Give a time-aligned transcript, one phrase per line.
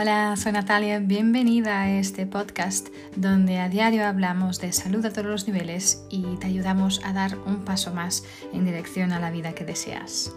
[0.00, 5.26] Hola, soy Natalia, bienvenida a este podcast donde a diario hablamos de salud a todos
[5.26, 8.22] los niveles y te ayudamos a dar un paso más
[8.52, 10.32] en dirección a la vida que deseas.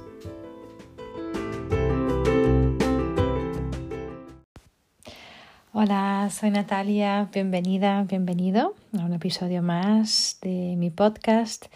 [5.73, 11.67] Hola, soy Natalia, bienvenida, bienvenido a un episodio más de mi podcast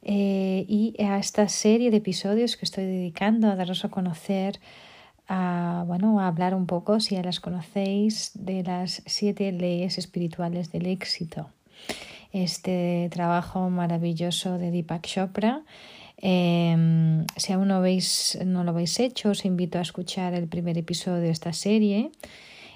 [0.00, 4.58] eh, y a esta serie de episodios que estoy dedicando a daros a conocer
[5.28, 10.72] a, bueno, a hablar un poco, si ya las conocéis, de las siete leyes espirituales
[10.72, 11.48] del éxito.
[12.32, 15.62] Este trabajo maravilloso de Deepak Chopra.
[16.18, 20.78] Em, si aún no, veis, no lo habéis hecho, os invito a escuchar el primer
[20.78, 22.10] episodio de esta serie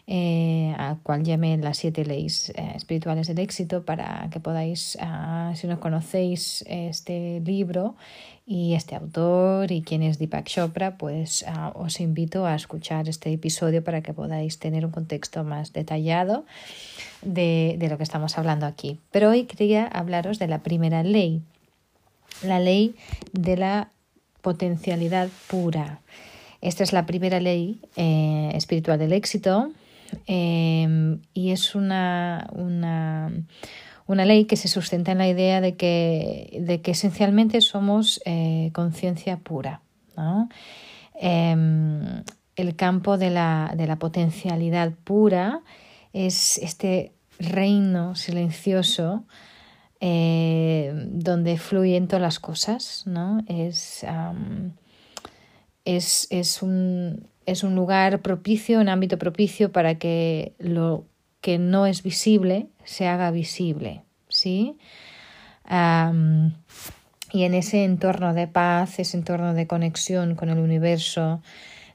[0.06, 5.52] eh, al cual llamé las siete leyes eh, espirituales del éxito para que podáis, ah,
[5.54, 7.96] si no conocéis este libro
[8.46, 13.32] y este autor y quién es Deepak Chopra, pues ah, os invito a escuchar este
[13.32, 16.44] episodio para que podáis tener un contexto más detallado
[17.22, 18.98] de, de lo que estamos hablando aquí.
[19.10, 21.42] Pero hoy quería hablaros de la primera ley,
[22.42, 22.94] la ley
[23.32, 23.90] de la
[24.40, 26.00] potencialidad pura.
[26.60, 29.70] Esta es la primera ley eh, espiritual del éxito
[30.26, 33.32] Em, y es una, una,
[34.06, 38.70] una, ley que se sustenta en la idea de que, de que esencialmente somos eh,
[38.72, 39.82] conciencia pura.
[41.14, 42.22] Em,
[42.56, 45.62] el campo de la, de la potencialidad pura
[46.12, 49.24] es este reino silencioso
[50.00, 53.42] eh, donde fluyen todas las cosas, ¿no?
[53.46, 54.04] Es,
[55.84, 61.04] es, es, un, es un lugar propicio, un ámbito propicio para que lo
[61.40, 64.76] que no es visible se haga visible, ¿sí?
[67.32, 71.42] y en ese entorno de paz, ese entorno de conexión con el universo,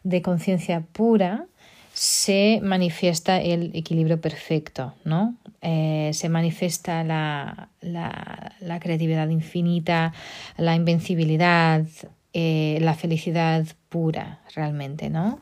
[0.04, 1.48] de conciencia pura,
[1.92, 5.36] se manifiesta el equilibrio perfecto, ¿no?
[5.62, 10.14] Eh, se manifiesta la, la, creatividad infinita,
[10.58, 11.86] la invencibilidad,
[12.34, 13.66] eh, la felicidad
[13.96, 15.40] pura realmente, ¿no?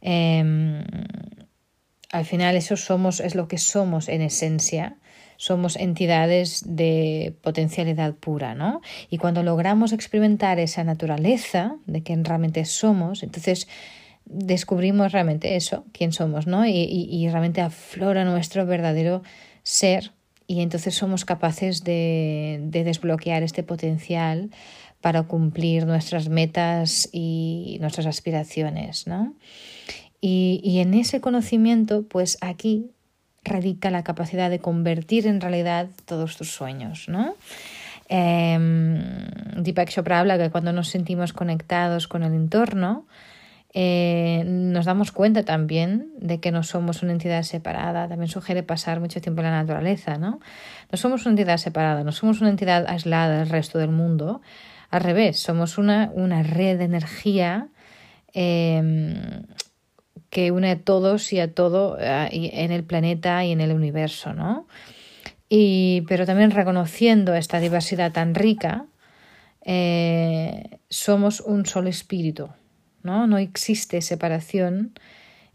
[0.00, 0.84] Em,
[2.12, 4.98] al final eso somos, es lo que somos en esencia,
[5.36, 8.82] somos entidades de potencialidad pura, ¿no?
[9.10, 13.66] Y cuando logramos experimentar esa naturaleza de quien realmente somos, entonces
[14.24, 16.66] descubrimos realmente eso, quién somos, ¿no?
[16.66, 19.24] Y, realmente aflora nuestro verdadero
[19.64, 20.12] ser
[20.46, 24.50] y entonces somos capaces de desbloquear este potencial
[25.00, 29.34] para cumplir nuestras metas y nuestras aspiraciones, ¿no?
[30.20, 32.90] Y, en ese conocimiento, pues aquí
[33.44, 37.34] radica la capacidad de convertir en realidad todos tus sueños, ¿no?
[38.08, 38.58] Eh,
[39.56, 43.06] Deepak Chopra habla que cuando nos sentimos conectados con el entorno,
[43.74, 48.08] eh, nos damos cuenta también de que no somos una entidad separada.
[48.08, 50.40] También sugiere pasar mucho tiempo en la naturaleza, ¿no?
[50.90, 54.40] No somos una entidad separada, no somos una entidad aislada del resto del mundo,
[54.90, 57.68] al revés, somos una, una red de energía
[58.32, 59.44] em,
[60.30, 64.32] que une a todos y a todo eh, en el planeta y en el universo,
[64.32, 64.66] ¿no?
[65.48, 68.86] Y, pero también reconociendo esta diversidad tan rica,
[69.62, 72.48] eh, somos un solo espíritu,
[73.02, 73.26] ¿no?
[73.26, 74.92] No existe separación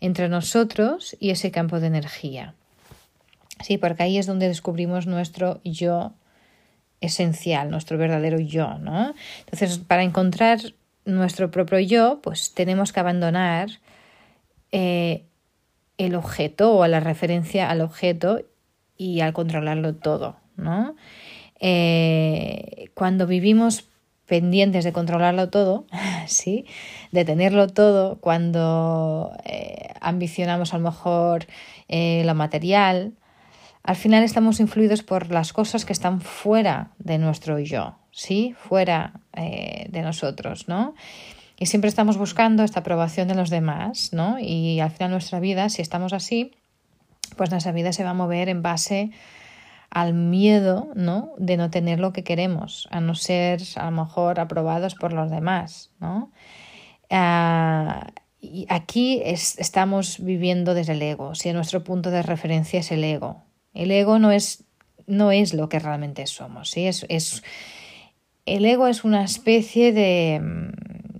[0.02, 2.56] entre nosotros y ese campo de energía.
[3.62, 6.14] Sí, porque ahí es donde descubrimos nuestro yo
[7.04, 9.14] esencial, nuestro verdadero yo, ¿no?
[9.40, 10.60] Entonces, para encontrar
[11.06, 13.70] nuestro propio yo, pues tenemos que abandonar
[14.72, 15.26] eh,
[15.98, 18.42] el objeto o la referencia al objeto
[18.98, 20.96] y al controlarlo todo, ¿no?
[21.60, 23.86] Eh, cuando vivimos
[24.26, 25.86] pendientes de controlarlo todo,
[26.28, 26.66] ¿sí?
[27.12, 31.48] de tenerlo todo, cuando eh, ambicionamos a lo mejor
[31.90, 33.14] lo material,
[33.84, 38.56] al final estamos influidos por las cosas que están fuera de nuestro yo, ¿sí?
[38.58, 40.96] Fuera eh, de nosotros, ¿no?
[41.60, 44.40] Y siempre estamos buscando esta aprobación de los demás, ¿no?
[44.40, 46.54] Y al final nuestra vida, si estamos así,
[47.36, 49.12] pues nuestra vida se va a mover en base
[49.90, 51.34] al miedo, ¿no?
[51.38, 55.30] De no tener lo que queremos, a no ser a lo mejor aprobados por los
[55.30, 56.32] demás, ¿no?
[57.10, 58.08] Ah,
[58.40, 63.44] y aquí estamos viviendo desde el ego, si nuestro punto de referencia es el ego,
[63.74, 64.64] el ego no es,
[65.08, 66.72] no es lo que realmente somos.
[66.72, 66.88] ¿sí?
[66.88, 67.44] Es, es,
[68.46, 70.42] el ego es una especie de,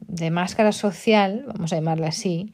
[0.08, 2.54] de máscara social, vamos a llamarla así,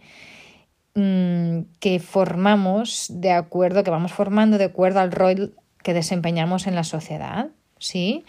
[0.95, 6.75] mm, que formamos de acuerdo, que vamos formando de acuerdo al rol que desempeñamos en
[6.75, 7.49] la sociedad,
[7.79, 8.25] ¿sí?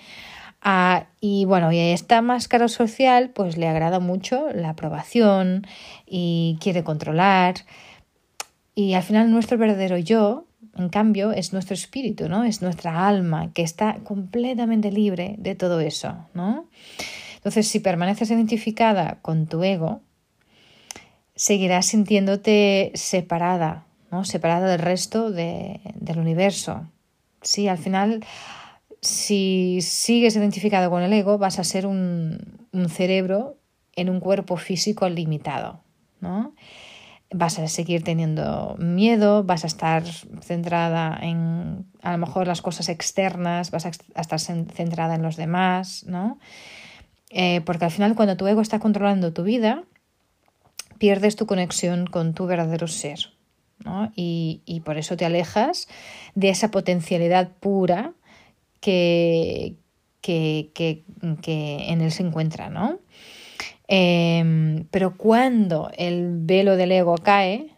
[0.63, 5.67] Ah, y bueno, y a esta máscara social pues le agrada mucho la aprobación
[6.07, 7.55] y quiere controlar
[8.75, 10.47] Y al final nuestro verdadero yo,
[10.77, 12.45] en cambio, es nuestro espíritu, ¿no?
[12.45, 16.69] Es nuestra alma que está completamente libre de todo eso, ¿no?
[17.37, 20.03] Entonces, si permaneces identificada con tu ego,
[21.35, 24.25] seguirás sintiéndote separada, ¿no?
[24.25, 26.87] Separada del resto de, del universo.
[27.43, 28.25] Sí, al final,
[29.01, 33.57] si sigues identificado con el ego, vas a ser un, un cerebro
[33.97, 35.83] en un cuerpo físico limitado,
[36.21, 36.55] ¿no?
[37.33, 40.05] Vas a seguir teniendo miedo, vas a estar
[40.41, 43.91] centrada en a lo mejor las cosas externas, vas a
[44.21, 46.39] estar centrada en los demás, ¿no?
[47.31, 49.85] Eh, porque al final cuando tu ego está controlando tu vida,
[50.99, 53.31] pierdes tu conexión con tu verdadero ser,
[53.85, 54.13] ¿no?
[54.17, 55.87] Y, y por eso te alejas
[56.35, 58.13] de esa potencialidad pura
[58.81, 59.77] que,
[60.21, 61.05] que, que,
[61.41, 62.99] que en él se encuentra, ¿no?
[63.93, 67.71] Em, pero cuando el velo del ego cae,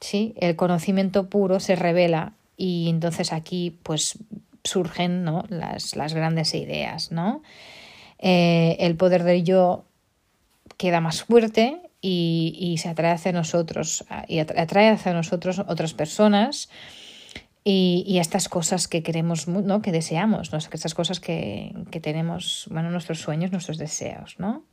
[0.00, 0.32] ¿sí?
[0.40, 4.18] el conocimiento puro se revela y entonces aquí pues
[4.64, 5.44] surgen ¿no?
[5.50, 7.12] las, las grandes ideas.
[7.12, 7.42] ¿no?
[8.18, 9.84] Eh, el poder del yo
[10.78, 16.70] queda más fuerte y, y, se atrae hacia nosotros y atrae hacia nosotros otras personas
[17.62, 19.82] y, y estas cosas que queremos, ¿no?
[19.82, 20.58] que deseamos, ¿no?
[20.58, 24.64] estas cosas que, que tenemos, bueno, nuestros sueños, nuestros deseos, ¿no?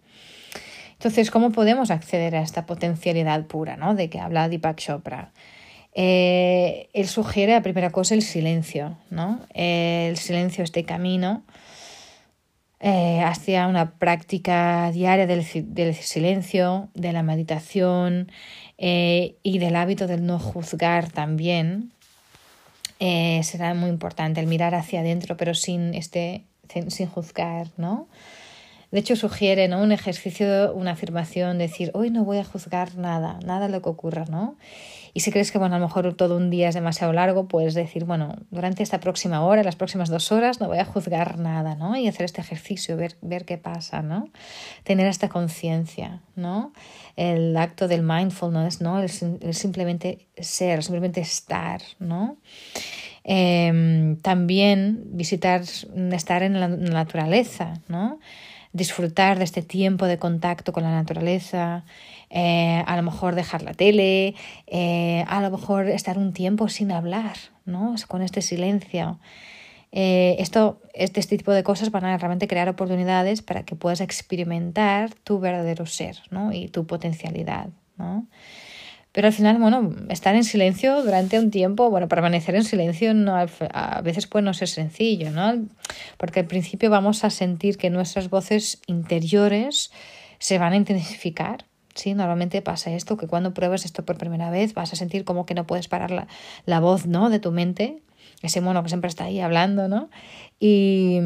[0.98, 3.96] Entonces, ¿cómo podemos acceder a esta potencialidad pura ¿no?
[3.96, 5.32] de que habla Deepak Chopra?
[5.98, 9.40] Eh, él sugiere, la primera cosa, el silencio, ¿no?
[9.54, 11.44] El silencio, este camino
[12.82, 18.30] eh, hacia una práctica diaria del, silencio, de la meditación
[18.78, 21.94] eh, y del hábito del no juzgar también.
[23.00, 26.44] será muy importante el mirar hacia adentro, pero sin, este,
[26.90, 28.10] sin juzgar, ¿no?
[28.92, 29.82] De hecho, sugiere ¿no?
[29.82, 34.26] un ejercicio, una afirmación, decir, hoy no voy a juzgar nada, nada lo que ocurra,
[34.30, 34.56] ¿no?
[35.18, 37.74] Y si crees que, bueno, a lo mejor todo un día es demasiado largo, puedes
[37.74, 41.76] decir, bueno, durante esta próxima hora, las próximas dos horas, no voy a juzgar nada,
[41.76, 41.96] ¿no?
[41.96, 44.28] Y hacer este ejercicio, ver, ver qué pasa, ¿no?
[44.84, 46.74] Tener esta conciencia, ¿no?
[47.16, 49.00] El acto del mindfulness, ¿no?
[49.00, 49.10] El,
[49.54, 52.36] simplemente ser, simplemente estar, ¿no?
[53.24, 55.62] Em, también visitar,
[56.12, 58.20] estar en la naturaleza, ¿no?
[58.76, 61.86] Disfrutar de este tiempo de contacto con la naturaleza,
[62.30, 64.36] eh, a lo mejor dejar la tele,
[64.68, 67.96] eh, a lo mejor estar un tiempo sin hablar, ¿no?
[68.10, 69.18] Con este silencio.
[69.94, 75.14] Eh, esto, este tipo de cosas van a realmente crear oportunidades para que puedas experimentar
[75.24, 76.52] tu verdadero ser ¿no?
[76.52, 77.70] y tu potencialidad.
[77.98, 78.28] ¿no?
[79.16, 83.38] Pero al final, bueno, estar en silencio durante un tiempo, bueno, permanecer en silencio no,
[83.38, 85.54] a veces puede no ser sencillo, ¿no?
[86.18, 89.90] Porque al principio vamos a sentir que nuestras voces interiores
[90.40, 91.64] se van a intensificar.
[91.94, 95.46] Sí, normalmente pasa esto, que cuando pruebas esto por primera vez vas a sentir como
[95.46, 96.28] que no puedes parar la,
[96.66, 97.30] la voz, ¿no?
[97.30, 98.04] De tu mente,
[98.42, 100.10] ese mono que siempre está ahí hablando, ¿no?
[100.60, 101.22] Y,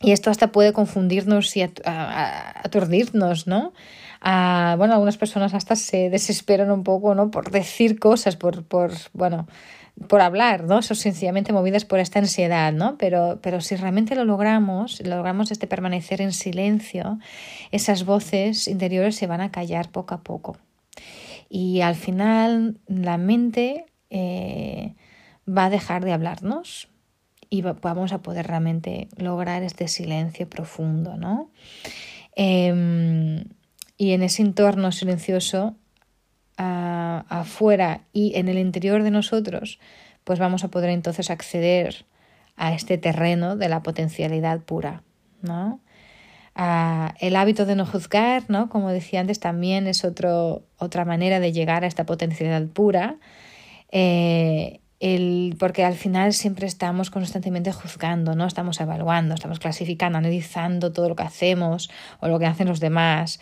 [0.00, 3.72] y esto hasta puede confundirnos y aturdirnos, ¿no?
[4.22, 7.30] bueno, algunas personas hasta se desesperan un poco, ¿no?
[7.30, 9.46] Por decir cosas, por, por bueno,
[10.08, 10.82] por hablar, ¿no?
[10.82, 12.96] Son sencillamente movidas por esta ansiedad, ¿no?
[12.98, 17.18] Pero, pero si realmente lo logramos, logramos este permanecer en silencio,
[17.70, 20.56] esas voces interiores se van a callar poco a poco.
[21.48, 24.94] Y al final la mente eh,
[25.46, 26.88] va a dejar de hablarnos
[27.54, 31.52] y vamos a poder realmente lograr este silencio profundo, ¿no?
[32.34, 33.44] Em,
[33.96, 35.76] y en ese entorno silencioso
[36.56, 39.78] afuera y en el interior de nosotros,
[40.24, 42.06] pues vamos a poder entonces acceder
[42.56, 45.02] a este terreno de la potencialidad pura,
[45.42, 45.80] ¿no?
[47.20, 48.68] el hábito de no juzgar, ¿no?
[48.68, 53.16] Como decía antes, también es otro, otra manera de llegar a esta potencialidad pura.
[53.90, 58.46] Eh, el, porque al final siempre estamos constantemente juzgando, ¿no?
[58.46, 63.38] Estamos evaluando, estamos clasificando, analizando todo lo que hacemos o lo que hacen los demás,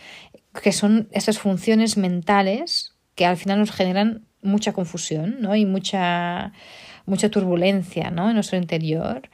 [0.61, 5.55] que son esas funciones mentales que al final nos generan mucha confusión ¿no?
[5.55, 6.51] y mucha,
[7.05, 8.27] mucha turbulencia ¿no?
[8.27, 9.29] en nuestro interior.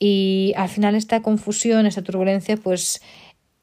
[0.00, 3.00] Y al final esta confusión, esta turbulencia, pues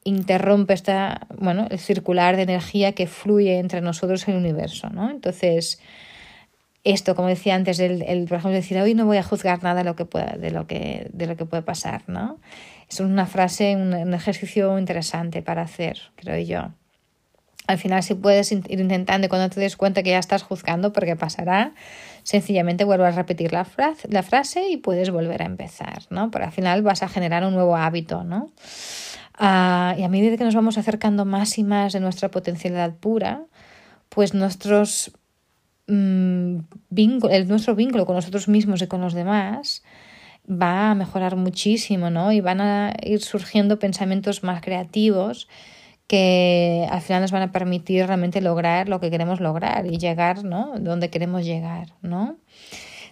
[0.05, 4.89] interrumpe esta, bueno, el circular de energía que fluye entre nosotros y el universo.
[4.89, 5.11] ¿no?
[5.11, 5.81] Entonces,
[6.85, 9.79] esto, como decía antes, el, el, por ejemplo, decir hoy no voy a juzgar nada
[9.79, 12.39] de lo que pueda, de lo que, de lo que puede pasar, ¿no?
[12.89, 16.71] Es una frase, un, un ejercicio interesante para hacer, creo yo.
[17.67, 21.15] Al final, si puedes ir intentando cuando te des cuenta que ya estás juzgando, porque
[21.15, 21.73] pasará,
[22.21, 26.29] sencillamente vuelvo a repetir la frase, la frase y puedes volver a empezar, ¿no?
[26.29, 28.51] Pero al final vas a generar un nuevo hábito, ¿no?
[29.39, 33.41] Uh, y a medida que nos vamos acercando más y más de nuestra potencialidad pura,
[34.09, 35.11] pues nuestros
[35.87, 36.57] mm,
[37.29, 39.83] el, nuestro vínculo con nosotros mismos y con los demás
[40.49, 42.31] va a mejorar muchísimo, ¿no?
[42.31, 45.47] Y van a ir surgiendo pensamientos más creativos
[46.07, 50.43] que al final nos van a permitir realmente lograr lo que queremos lograr y llegar,
[50.43, 50.73] ¿no?
[50.79, 52.37] Donde queremos llegar, ¿no?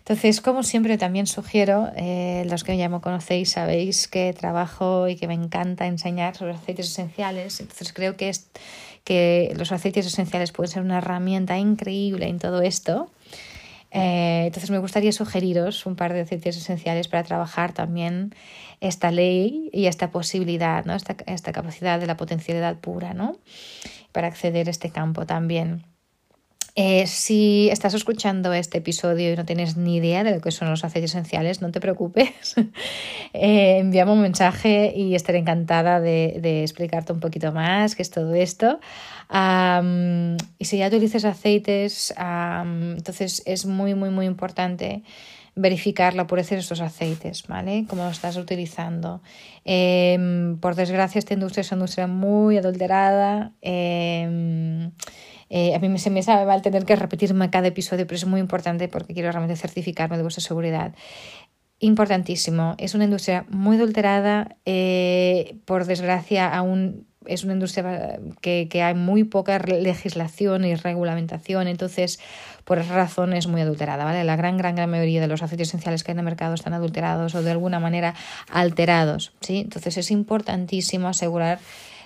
[0.04, 5.16] Entonces, como siempre, también sugiero, eh, los que ya me conocéis sabéis que trabajo y
[5.16, 7.62] que me encanta enseñar sobre aceites esenciales.
[7.62, 8.50] Entonces, creo que, es,
[9.06, 13.14] que los aceites esenciales pueden ser una herramienta increíble en todo esto.
[13.92, 18.36] Eh, entonces, me gustaría sugeriros un par de aceites esenciales para trabajar también
[18.82, 20.96] esta ley y esta posibilidad, ¿no?
[20.96, 23.38] esta, esta capacidad de la potencialidad pura, ¿no?
[24.12, 25.93] para acceder a este campo también.
[26.76, 30.72] Eh, si estás escuchando este episodio y no tienes ni idea de lo que son
[30.72, 32.56] los aceites esenciales, no te preocupes.
[33.34, 38.34] eh, envíame un mensaje y estaré encantada de, explicarte un poquito más qué es todo
[38.34, 38.80] esto.
[40.58, 45.04] y si ya utilizas aceites, entonces es muy, muy, muy importante
[45.56, 47.86] verificar la pureza de estos aceites, ¿vale?
[47.88, 49.22] Cómo lo estás utilizando.
[49.64, 53.52] Em, por desgracia, esta industria es una industria muy adulterada.
[55.50, 58.40] Eh, a mí se me sabe mal tener que repetirme cada episodio, pero es muy
[58.40, 60.94] importante porque quiero realmente certificarme de vuestra seguridad.
[61.80, 62.76] Importantísimo.
[62.78, 64.56] Es una industria muy adulterada.
[64.66, 71.68] Eh, por desgracia, aún es una industria que, que, hay muy poca legislación y regulamentación,
[71.68, 72.20] entonces
[72.64, 74.24] por esa razón es muy adulterada, ¿vale?
[74.24, 76.74] La gran, gran, gran mayoría de los aceites esenciales que hay en el mercado están
[76.74, 78.14] adulterados o de alguna manera
[78.50, 79.60] alterados, ¿sí?
[79.60, 81.60] Entonces es importantísimo asegurar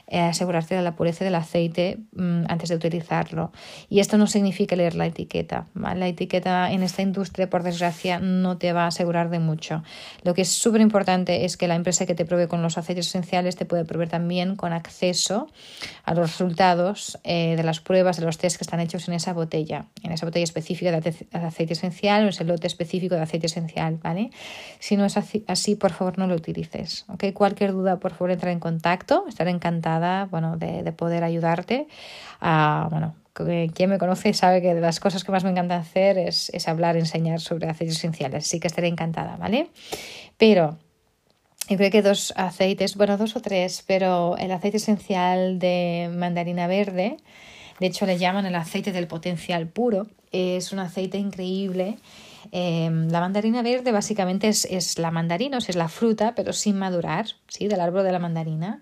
[0.09, 3.51] eh, asegurarse de la pureza del aceite mm, antes de utilizarlo.
[3.89, 5.67] Y esto no significa leer la etiqueta.
[5.73, 9.83] La etiqueta en esta industria, por desgracia, no te va a asegurar de mucho.
[10.23, 13.07] Lo que es súper importante es que la empresa que te provee con los aceites
[13.07, 15.49] esenciales te puede proveer también con acceso
[16.05, 19.33] a los resultados eh, de las pruebas, de los test que están hechos en esa
[19.33, 23.99] botella, en esa botella específica de aceite esencial o ese lote específico de aceite esencial.
[24.01, 24.31] ¿vale?
[24.79, 27.03] Si no es así, por favor, no lo utilices.
[27.09, 27.33] ¿okay?
[27.33, 29.25] Cualquier duda, por favor, entra en contacto.
[29.27, 29.96] Estaré encantada
[30.29, 31.87] bueno, de, poder ayudarte.
[32.41, 33.15] A, bueno,
[33.73, 36.67] quien me conoce sabe que de las cosas que más me encanta hacer es, es
[36.67, 38.45] hablar, enseñar sobre aceites esenciales.
[38.45, 39.69] Así que estaré encantada, ¿vale?
[40.37, 40.77] Pero
[41.69, 46.65] yo creo que dos aceites, bueno, dos o tres, pero el aceite esencial de mandarina
[46.65, 47.17] verde,
[47.79, 51.97] de hecho le llaman el aceite del potencial puro, es un aceite increíble.
[52.53, 56.53] Em, la mandarina verde básicamente es, es la mandarina, o sea, es la fruta, pero
[56.53, 57.67] sin madurar, ¿sí?
[57.67, 58.81] Del árbol de la mandarina.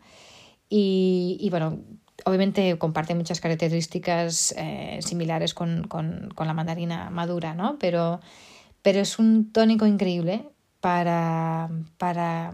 [0.69, 1.79] Y, bueno,
[2.25, 7.77] obviamente comparte muchas características eh, similares con, con, con, la mandarina madura, ¿no?
[7.79, 8.19] Pero,
[8.81, 10.49] pero es un tónico increíble
[10.81, 12.51] para, para,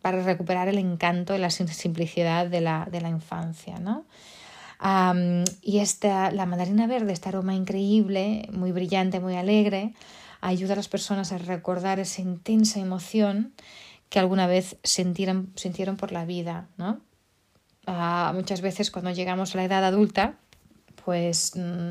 [0.00, 4.04] para, recuperar el encanto y la simplicidad de la, de la infancia, ¿no?
[5.62, 9.94] y esta, la mandarina verde, este aroma increíble, muy brillante, muy alegre,
[10.42, 13.54] ayuda a las personas a recordar esa intensa emoción
[14.10, 17.00] que alguna vez sintieron, sintieron por la vida, ¿no?
[17.86, 20.36] Muchas veces cuando llegamos a la edad adulta,
[21.04, 21.90] pues mm,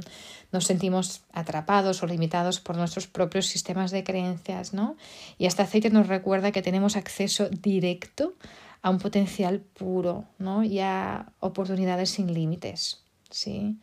[0.52, 4.98] nos sentimos atrapados o limitados por nuestros propios sistemas de creencias, ¿no?
[5.38, 8.34] Y este aceite nos recuerda que tenemos acceso directo
[8.82, 10.64] a un potencial puro, ¿no?
[10.64, 13.78] Y a oportunidades sin límites, ¿sí?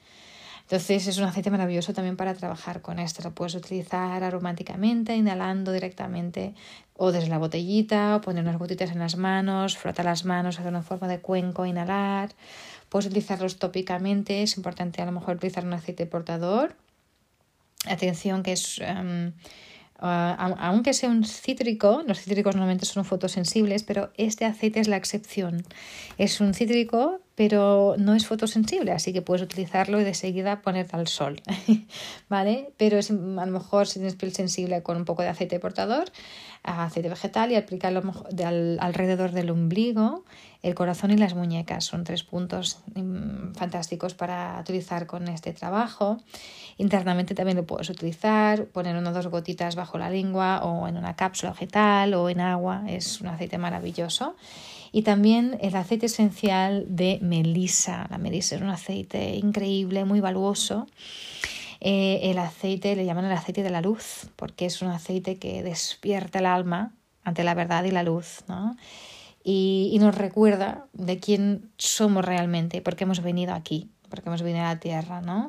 [0.71, 3.25] Entonces es un aceite maravilloso también para trabajar con esto.
[3.25, 6.55] Lo puedes utilizar aromáticamente, inhalando directamente
[6.95, 10.71] o desde la botellita, o poner unas gotitas en las manos, frotar las manos, hacer
[10.71, 12.31] una forma de cuenco, inhalar.
[12.89, 16.77] Puedes utilizarlos tópicamente, es importante a lo mejor utilizar un aceite portador.
[17.89, 18.81] Atención que es...
[18.81, 19.33] Ah,
[20.01, 25.63] aunque sea un cítrico, los cítricos normalmente son fotosensibles, pero este aceite es la excepción.
[26.19, 30.97] Es un cítrico, pero no es fotosensible, así que puedes utilizarlo y de seguida ponerte
[30.97, 31.41] al sol,
[32.29, 32.73] ¿vale?
[32.77, 36.11] Pero es, a lo mejor si tienes piel sensible con un poco de aceite portador,
[36.63, 38.03] aceite vegetal y aplicarlo
[38.81, 40.25] alrededor del ombligo,
[40.63, 41.85] el corazón y las muñecas.
[41.85, 46.19] Son tres puntos mm, fantásticos para utilizar con este trabajo.
[46.77, 50.97] Internamente también lo puedes utilizar, poner una o dos gotitas bajo la lengua o en
[50.97, 52.85] una cápsula vegetal o en agua.
[52.89, 54.37] Es un aceite maravilloso.
[54.93, 58.07] Y también el aceite esencial de melisa.
[58.11, 60.89] La melisa es un aceite increíble, muy valuoso.
[61.81, 65.63] Eh, el aceite le llaman el aceite de la luz porque es un aceite que
[65.63, 66.93] despierta el alma
[67.25, 68.77] ante la verdad y la luz, ¿no?
[69.43, 74.65] Y, nos recuerda de quién somos realmente, por qué hemos venido aquí, porque hemos venido
[74.65, 75.49] a la tierra, ¿no?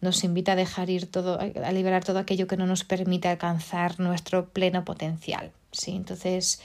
[0.00, 3.98] Nos invita a dejar ir todo, a liberar todo aquello que no nos permite alcanzar
[3.98, 5.96] nuestro pleno potencial, ¿sí?
[5.96, 6.60] Entonces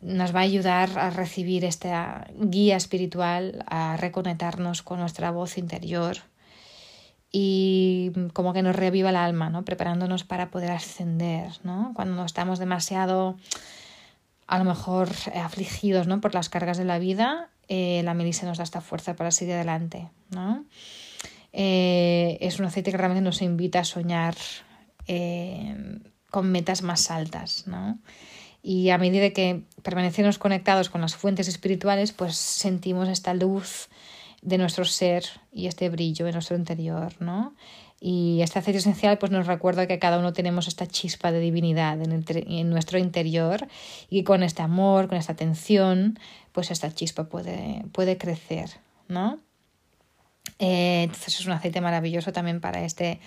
[0.00, 6.18] nos va a ayudar a recibir esta guía espiritual, a reconectarnos con nuestra voz interior,
[7.30, 9.64] y como que nos reviva el alma, ¿no?
[9.64, 11.92] Preparándonos para poder ascender, ¿no?
[11.94, 13.36] Cuando estamos demasiado,
[14.46, 16.20] a lo mejor, afligidos, ¿no?
[16.20, 19.54] Por las cargas de la vida, eh, la melisa nos da esta fuerza para seguir
[19.54, 20.64] adelante, ¿no?
[21.52, 24.36] Eh, es un aceite que realmente nos invita a soñar
[25.06, 27.98] eh, con metas más altas, ¿no?
[28.62, 33.88] Y a medida que permanecemos conectados con las fuentes espirituales, pues sentimos esta luz
[34.42, 37.54] de nuestro ser y este brillo en nuestro interior, ¿no?
[37.98, 42.00] Y este aceite esencial pues nos recuerda que cada uno tenemos esta chispa de divinidad
[42.02, 43.66] en, en, nuestro interior
[44.10, 46.18] y con este amor, con esta atención,
[46.52, 48.70] pues esta chispa puede, puede crecer,
[49.08, 49.38] ¿no?
[50.58, 53.20] Eh, entonces es un aceite maravilloso también para este,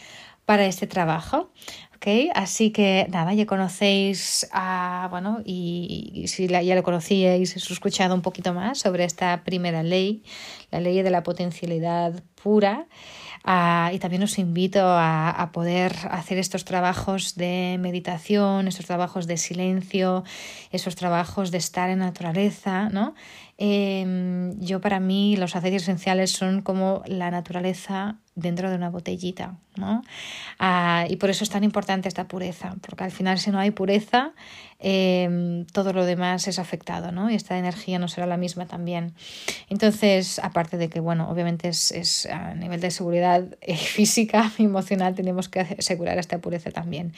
[0.46, 1.52] para este trabajo.
[2.00, 2.30] ¿Okay?
[2.34, 8.22] Así que nada, ya conocéis, a, bueno, y, si ya lo conocíais, he escuchado un
[8.22, 10.24] poquito más sobre esta primera ley,
[10.72, 12.88] la ley de la potencialidad pura.
[13.44, 19.38] Ah, y también os invito a, poder hacer estos trabajos de meditación, estos trabajos de
[19.38, 20.24] silencio,
[20.72, 23.16] esos trabajos de estar en naturaleza, ¿no?
[23.58, 29.58] Eh, yo para mí los aceites esenciales son como la naturaleza dentro de una botellita,
[29.76, 30.02] ¿no?
[30.60, 33.72] Ah, y por eso es tan importante esta pureza, porque al final si no hay
[33.72, 34.34] pureza,
[34.80, 37.30] eh, todo lo demás es afectado, ¿no?
[37.30, 39.14] Y esta energía no será la misma también.
[39.70, 43.44] Entonces, aparte de que, bueno, obviamente es, es a nivel de seguridad
[43.76, 47.14] física y emocional, tenemos que asegurar esta pureza también.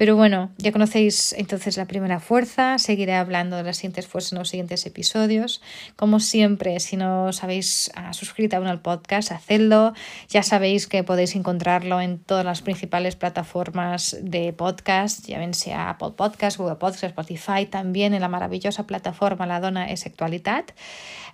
[0.00, 4.38] Pero bueno, ya conocéis entonces la primera fuerza, seguiré hablando de las siguientes fuerzas en
[4.38, 5.60] los siguientes episodios.
[5.94, 9.92] Como siempre, si no os habéis uh, suscrito aún al podcast, hacedlo.
[10.30, 15.90] Ya sabéis que podéis encontrarlo en todas las principales plataformas de podcast, ya ven sea
[15.90, 20.72] Apple Podcast, Google Podcast, Spotify, también en la maravillosa plataforma La Dona es Sexualitat.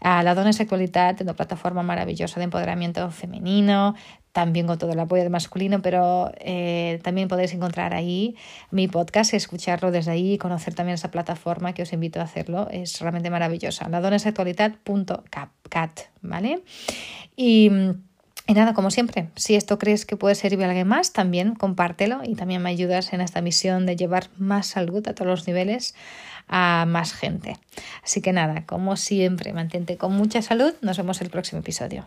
[0.00, 3.94] Uh, la Dona es Sexualitat, una plataforma maravillosa de empoderamiento femenino,
[4.32, 8.36] también con todo el apoyo masculino, pero eh, también podéis encontrar ahí
[8.70, 12.68] mi podcast, escucharlo desde ahí y conocer también esa plataforma que os invito a hacerlo.
[12.70, 13.88] Es realmente maravillosa.
[13.88, 16.62] La donesactualidad.cat, ¿vale?
[17.34, 17.70] Y,
[18.46, 22.20] y nada, como siempre, si esto crees que puede servir a alguien más, también compártelo
[22.24, 25.94] y también me ayudas en esta misión de llevar más salud a todos los niveles
[26.48, 27.56] a más gente.
[28.04, 30.74] Así que nada, como siempre, mantente con mucha salud.
[30.80, 32.06] Nos vemos el próximo episodio.